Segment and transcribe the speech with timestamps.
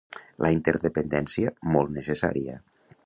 [0.45, 2.57] La interdependència molt necessària.